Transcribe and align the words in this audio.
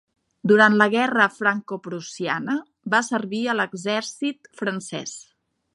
Durant 0.51 0.77
la 0.81 0.87
guerra 0.93 1.27
franco-prussiana, 1.33 2.57
va 2.95 3.05
servir 3.11 3.45
a 3.51 3.57
l"exèrcit 3.59 4.53
francès. 4.63 5.19